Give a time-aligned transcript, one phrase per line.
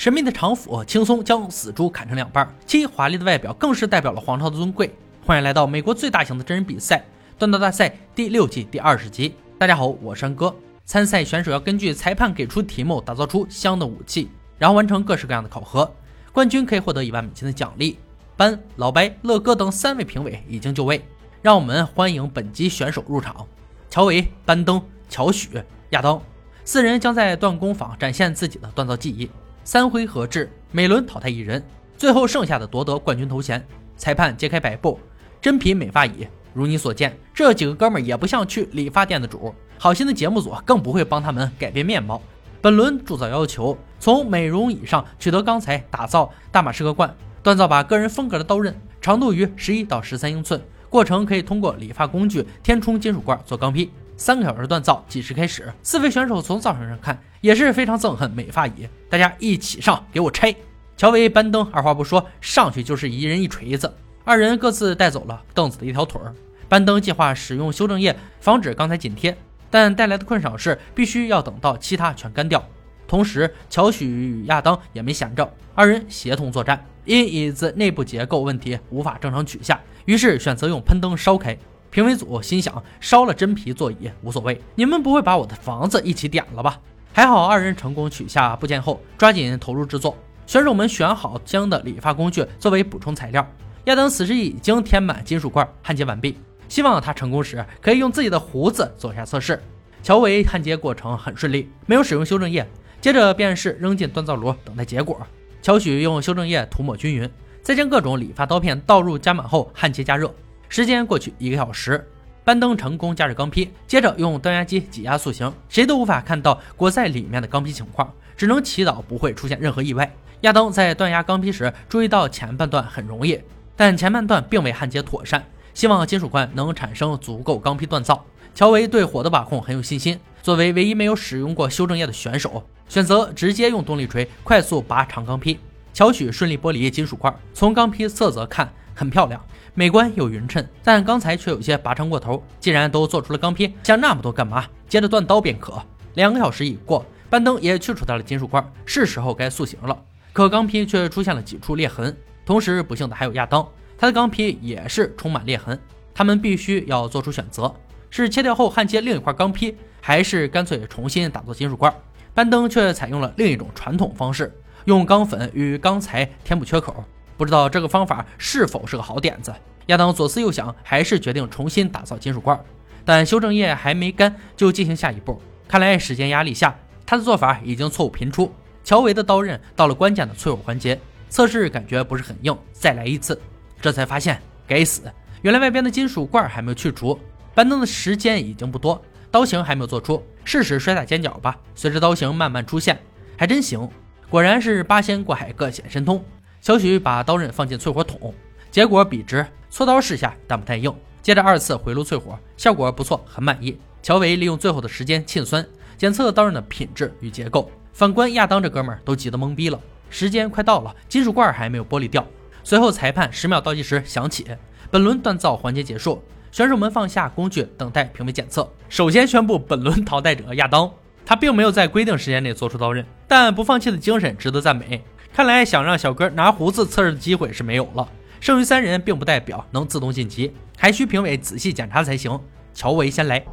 [0.00, 4.90] 神秘的长斧轻松将死猪砍成两半，其华丽的外表更是代表了皇朝的尊贵。
[5.26, 7.04] 欢迎来到美国最大型的真人比赛——
[7.38, 9.34] 锻造大赛第六季第二十集。
[9.58, 10.56] 大家好，我是安哥。
[10.86, 15.92] 参赛选手要根据裁判给出题目，打造出相应的武器，然后完成各式各样的考核。
[16.32, 17.98] 冠军可以获得一万美金的奖励。
[18.38, 21.04] 班、老白、乐哥等三位评委已经就位，
[21.42, 23.46] 让我们欢迎本集选手入场：
[23.90, 24.80] 乔维、班登、
[25.10, 26.18] 乔许、亚当。
[26.64, 29.28] 四人将在锻工坊展现自己的锻造技艺。
[29.70, 31.62] 三回合制，每轮淘汰一人，
[31.96, 33.64] 最后剩下的夺得冠军头衔。
[33.96, 34.98] 裁判揭开白布，
[35.40, 36.26] 真皮美发椅。
[36.52, 42.20] 如你所见，这几个哥们儿也不像去理发店的主，好心的节目组更不会帮他们改变面貌。
[42.60, 50.60] 本轮铸造要求：从美容椅上取得钢材，打造大马士革冠，锻造把个人风格的刀刃，长度于十一到十三英寸。
[50.88, 53.88] 过程可以通过理发工具填充金属罐做钢坯。
[54.20, 55.72] 三个小时锻造计时开始。
[55.82, 60.54] 四位选手从造型上看也是非常憎恨美发椅，大家一起上，给我拆！
[60.94, 63.90] 乔维、班登二话不说，上去就是一人一锤子。
[64.22, 66.34] 二人各自带走了凳子的一条腿儿。
[66.68, 69.34] 班登计划使用修正液防止钢材紧贴，
[69.70, 72.62] 但带来的困扰是必须要等到其他全干掉。
[73.08, 76.84] 同时，乔许与亚当也没闲着，二人协同作战。
[77.06, 81.56] 因椅子内部结构问题无法正常取下，于是选择用喷灯烧开。
[81.90, 86.80] 评委组心想：烧了真皮座椅无所谓，你们不会把我的房子一起点了吧？
[87.12, 90.16] 还好二人成功取下部件后，抓紧投入制作。
[90.46, 93.46] 选手们选好将的理发工具作为补充材料。
[93.84, 96.36] 亚当此时已经填满金属罐，焊接完毕。
[96.68, 99.60] 希望他成功时可以用自己的胡子做下测试。
[100.02, 102.64] 乔维焊接过程很顺利，没有使用修正液。
[103.00, 105.20] 接着便是扔进锻造炉等待结果。
[105.62, 107.28] 乔许用修正液涂抹均匀，
[107.62, 110.32] 再将各种理发刀片倒入加满后焊接加热。
[110.70, 112.08] 时间过去一个小时，
[112.44, 120.08] 班登成功加热钢坯，接着用端压机挤压塑形，谁都无法看到裹在里面的钢坯情况，只能祈祷不会出现任何意外。
[120.42, 123.36] 亚当在断压钢坯时注意到前半段很容易，
[123.74, 128.24] 但前半段并未焊接妥善，希望金属罐能产生足够钢坯锻造。
[128.54, 135.58] 乔维对火的把控很有信心，作为唯一没有使用过修正液的选手，选择直接用动力锤快速拔长钢坯。
[135.92, 139.42] 乔许顺利剥离金属块，从钢坯色泽看很漂亮。
[139.72, 142.44] 美观又匀称，但刚才却有些拔长过头。
[142.58, 144.66] 既然都做出了钢坯，想那么多干嘛？
[144.86, 145.82] 接着断刀便可。
[146.16, 149.96] 两个小时已过，班登也去除掉了金属块，是时候该塑形了。
[150.34, 153.66] 可钢坯却出现了几处裂痕，同时不幸的还有亚当，
[153.96, 155.80] 他的钢坯也是充满裂痕。
[156.12, 157.74] 他们必须要做出选择：
[158.10, 161.90] 是切掉后焊接另一块钢坯，还是干脆重新打造金属块？
[162.34, 167.02] 班登却采用了另一种传统方式，用钢粉与钢材填补缺口。
[167.40, 169.50] 不知道这个方法是否是个好点子？
[169.86, 172.60] 亚当左思右想，还是决定重新打造金属罐。
[173.02, 175.40] 但修正液还没干，就进行下一步。
[175.66, 178.52] 看来时间压力下，他的做法已经错误频出。
[178.84, 181.00] 乔维的刀刃到了关键的淬火环节，
[181.30, 183.40] 测试感觉不是很硬，再来一次。
[183.80, 187.18] 这才发现，该死，原来外边的金属罐还没有去除。
[187.54, 191.56] 班登的时间已经不多，刀型还没有做出，试试摔打尖角吧。
[191.74, 193.00] 随着刀型慢慢出现，
[193.38, 193.88] 还真行，
[194.28, 196.22] 果然是八仙过海，各显神通。
[196.60, 198.34] 小许把刀刃放进淬火桶，
[198.70, 200.94] 结果笔直，搓刀试下，但不太硬。
[201.22, 203.78] 接着二次回炉淬火，效果不错，很满意。
[204.02, 205.66] 乔维利用最后的时间沁酸，
[205.96, 207.70] 检测刀刃的品质与结构。
[207.94, 209.80] 反观亚当这哥们儿都急得懵逼了。
[210.10, 212.26] 时间快到了，金属罐还没有剥离掉。
[212.62, 214.46] 随后裁判十秒倒计时响起，
[214.90, 216.22] 本轮锻造环节结束，
[216.52, 218.70] 选手们放下工具，等待评委检测。
[218.90, 220.90] 首先宣布本轮淘汰者亚当，
[221.24, 225.02] 他并没有在规定时间内做出刀刃，但不放弃的精神值得赞美。
[225.32, 228.08] 看来想让小哥拿胡子测试的机会是没有了。
[228.40, 232.38] 剩余三人并不代表能自动晋级，还需评委仔细检查才行。
[232.72, 233.44] 乔维先来。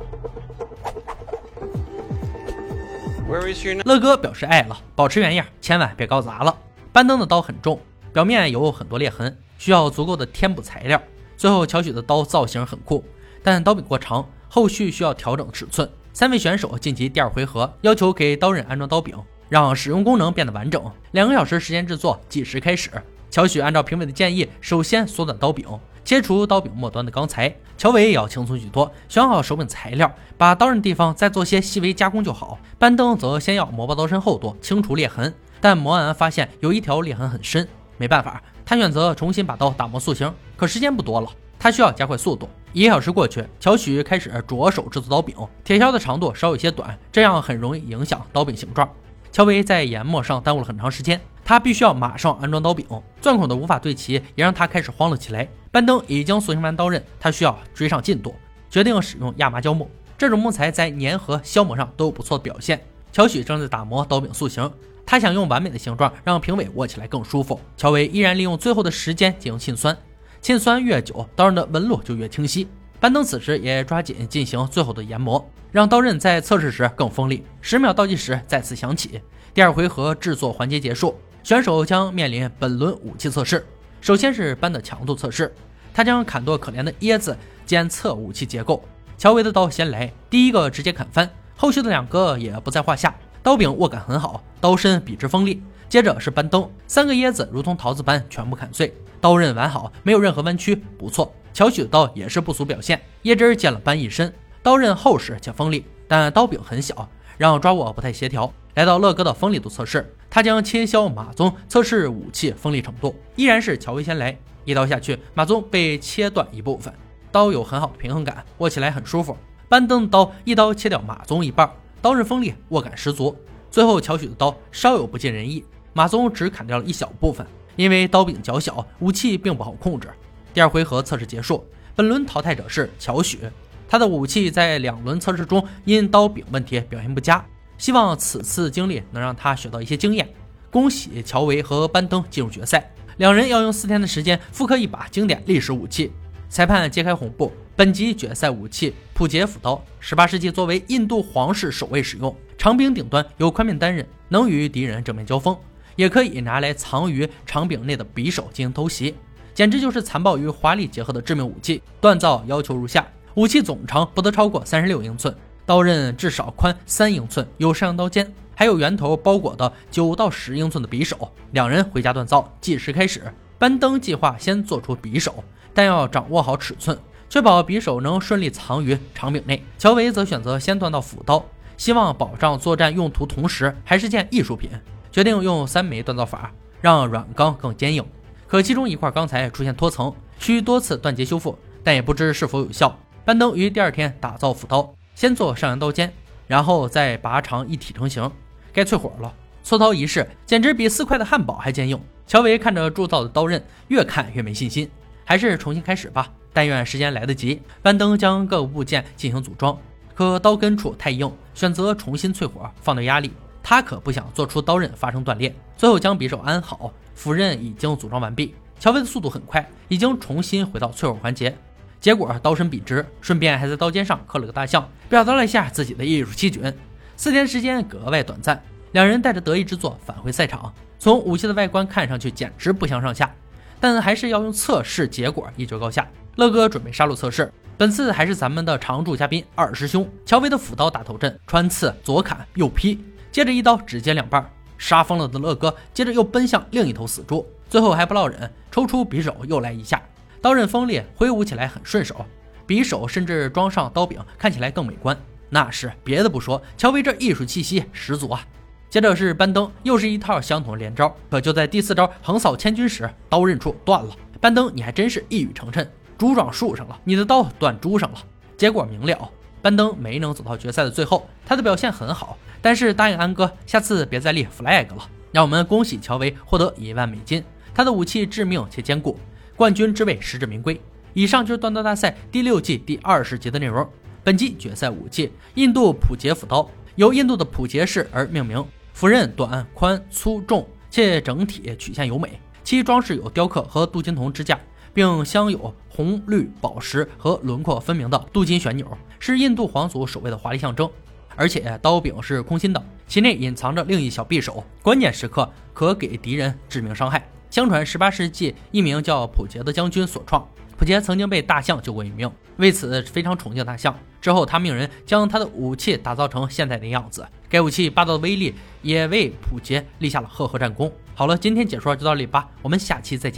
[3.83, 6.57] 乐哥表示爱了，保持原样，千万别搞砸了。
[6.93, 7.79] 班登的刀很重，
[8.13, 11.01] 表面有很多裂痕，需要足够的填补材料。
[11.35, 13.03] 最后乔许的刀造型很酷，
[13.44, 15.89] 但刀柄过长，后续需要调整尺寸。
[16.13, 19.13] 三位选手晋级第二回合，要求给刀刃安装刀柄。
[19.49, 20.81] 让使用功能变得完整。
[21.11, 22.89] 两个小时时间制作，计时开始。
[23.29, 25.67] 乔许按照评委的建议，首先缩短刀柄，
[26.03, 27.53] 切除刀柄末端的钢材。
[27.77, 32.57] 乔伟也要轻松许多，选好手柄材料，把刀刃地方再做些细微加工就好。
[32.79, 35.33] 班登则先要磨薄刀身厚度，清除裂痕。
[35.59, 37.67] 但磨完发现有一条裂痕很深，
[37.97, 40.33] 没办法，他选择重新把刀打磨塑形。
[40.55, 41.29] 可时间不多了，
[41.59, 42.50] 他需要加快速度。
[42.73, 45.35] 一个小时过去，乔许开始着手制作刀柄。
[45.63, 48.88] 铁锹的长度稍有些短，这样很容易影响刀柄形状。
[49.31, 52.85] 乔维在研磨上耽误了很长时间，他必须要马上安装刀柄，
[53.21, 55.47] 钻孔的无法对齐，也让他开始慌了起来。
[55.71, 58.35] 班登已经塑形完刀刃，他需要追上进度，
[58.69, 59.89] 决定使用亚麻胶木。
[60.18, 62.81] 这种木材在粘合、消磨上都有不错的表现。
[63.12, 64.71] 乔许正在打磨刀柄塑形，
[65.06, 67.59] 他想用完美的形状让评委握起来更舒服。
[67.75, 69.97] 乔维依然利用最后的时间进行沁酸，
[70.41, 72.68] 沁酸越久，刀刃的纹路就越清晰。
[73.00, 77.43] 班登此时也抓紧进行最后的研磨，让刀刃在测试时更锋利。
[77.61, 79.21] 十秒倒计时再次响起，
[79.53, 83.65] 第二回合制作环节结束，选手将面临本轮武器测试。
[83.99, 85.53] 首先是班的强度测试，
[85.93, 87.35] 他将砍剁可怜的椰子
[87.65, 88.83] 检测武器结构。
[89.17, 93.15] 乔维的刀先来，第一个直接砍翻，后续的两个也不在话下。
[93.41, 95.63] 刀柄握感很好，刀身笔直锋利。
[95.89, 101.33] 接着是班登，三个椰子如同桃子般全部砍碎，刀刃完好，没有任何弯曲，不错。
[101.53, 104.31] 乔许的刀也是不俗表现，椰汁溅了班一身，
[104.67, 108.51] 刀刃厚实且锋利，但刀柄很小，让抓握不太协调。
[108.75, 116.93] 来到乐哥的锋利度测试，他将切削马鬃测试武器锋利程度，依然是乔威先来，一刀下去，马鬃被切断一部分，
[117.31, 119.37] 刀有很好的平衡感，握起来很舒服。
[119.69, 121.71] 班登的刀一刀切掉马鬃一半。
[122.01, 123.33] 刀刃锋利，握感十足。
[123.71, 127.47] 最后，乔许的刀稍有不尽人意，马鬃只砍掉了一小部分，
[127.77, 130.09] 因为刀柄较小，武器并不好控制。
[130.53, 131.65] 第二回合测试结束，
[131.95, 133.39] 本轮淘汰者是乔许，
[133.88, 137.45] 他的武器在两轮测试中因刀柄问题表现不佳，
[137.78, 140.28] 希望此次经历能让他学到一些经验。
[140.69, 146.12] 恭喜乔维和班登进入决赛，两人要用四天的时间复刻一把经典历史武器。
[146.50, 147.51] 裁判揭开红布。
[147.75, 155.56] 本集决赛武器普杰斧刀，十八世纪作为印度皇室守卫使用，长柄顶端有宽面担刃，能与敌人正面交锋，
[155.95, 159.13] 也可以拿来藏于长柄内的匕首进行偷袭，
[159.54, 161.80] 简直就是残暴与华丽结合的致命武器。
[162.01, 163.06] 锻造要求如下：
[163.38, 171.31] 武器总长不得超过三十六英寸，刀刃至少宽三英寸，有上刀尖，还有圆头包裹的九到十英寸的匕首。
[171.51, 173.31] 两人回家锻造，计时开始。
[173.60, 176.98] 班登计划先做出匕首，但要掌握好尺寸。
[177.30, 181.45] 确保匕首能顺利藏于长柄内，乔维则选择先锻造斧刀，
[181.78, 184.72] 希望保障作战用途，同时还是件艺术品。
[185.12, 186.51] 决定用三枚锻造法，
[186.81, 188.04] 让软钢更坚硬。
[188.48, 192.98] 可其中一块钢材出现脱层，需多次断节修复，但也不知是否有效。
[193.27, 196.13] 班登于第二天打造斧刀，先做上扬刀尖，
[196.47, 198.31] 然后再拔长一体成型。
[198.71, 199.33] 该淬火了，
[199.65, 202.00] 搓刀一试，简直比四块的汉堡还坚硬。
[202.25, 204.89] 乔维看着铸造的刀刃，越看越没信心，
[205.25, 206.31] 还是重新开始吧。
[206.53, 207.62] 但愿时间来得及。
[207.81, 209.77] 班登将各个部件进行组装，
[210.15, 213.33] 可刀根处太硬，选择重新淬火，放掉压力。
[213.62, 215.53] 他可不想做出刀刃发生断裂。
[215.75, 218.56] 最后将匕首安好，斧刃已经组装完毕。
[218.79, 221.53] 乔维的速度很快，已经重新回到淬火环节。
[221.99, 226.73] 结果刀身笔直，顺便还在刀尖上刻了个大象，表达了一下自己的艺术细菌。
[227.15, 228.61] 四天时间格外短暂，
[228.91, 230.73] 两人带着得意之作返回赛场。
[230.99, 233.33] 从武器的外观看上去简直不相上下，
[233.79, 236.07] 但还是要用测试结果一决高下。
[236.35, 243.00] 乐哥准备杀戮测试，本次还是咱们的常驻嘉宾二师兄乔威的斧刀打头阵，穿刺左砍右劈，
[243.31, 244.47] 接着一刀直接两半，
[244.77, 250.00] 杀疯了的乐哥接着又奔向另一头死猪，最后还不落忍，抽出匕首又来一下，
[250.42, 252.25] 刀刃锋利，挥舞起来很顺手，
[252.68, 255.18] 匕首甚至装上刀柄看起来更美观。
[255.50, 258.45] 那是别的不说，乔威这艺术气息十足啊。
[258.89, 264.16] 接着是班登，又是一套相同的连招，可就在第四招横扫千军时，刀刃处断了。
[264.39, 265.86] 班登，你还真是一语成谶。
[266.18, 268.18] 猪撞树上了，你的刀断猪上了。
[268.56, 269.30] 结果明了，
[269.62, 271.30] 班登没能走到决赛的最后。
[271.45, 275.10] 他的表现很好，但是答应安哥，下次别再立 flag 了。
[275.31, 277.44] 让我们恭喜乔维获得一万美金，
[277.74, 279.20] 他的武器致命且坚固，
[279.57, 280.79] 冠军之位实至名归。
[281.13, 283.85] 以上就是锻刀大赛第六季第二十集的内容。
[284.23, 288.63] 本季决赛武器：印度普杰斧刀，由印度的普杰氏而命名。
[288.93, 292.39] 斧刃短、宽、粗、重，且整体曲线优美。
[292.63, 294.59] 其装饰有雕刻和镀金铜支架。
[294.93, 300.89] 并镶有红绿宝石和轮廓分明的镀金旋钮，是印度皇族守卫的华丽象征。
[301.35, 307.29] 而且刀柄是空心的，其内隐藏着另一小匕首，关键时刻可给敌人致命伤害。
[307.50, 310.48] 相传十八世纪一名叫普杰的将军所创。
[310.77, 313.98] 普杰曾经被大象救过一命，为此非常崇敬大象。
[314.22, 317.25] 之后他命人将他的武器打造成现在的样子。
[317.50, 320.92] 该武器霸道的威力也为普杰立下了赫赫战功。
[321.16, 323.36] 好了，今天解说就到这里吧，我们下期再见。